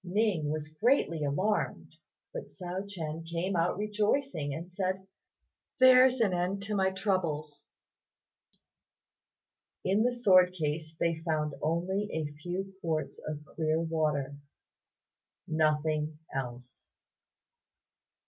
[0.03, 1.97] Ning was greatly alarmed,
[2.33, 5.05] but Hsiao ch'ien came out rejoicing, and said,
[5.79, 7.61] "There's an end of my troubles."
[9.85, 14.37] In the sword case they found only a few quarts of clear water;
[15.47, 16.87] nothing else.